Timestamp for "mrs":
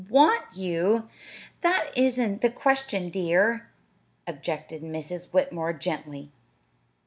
4.81-5.25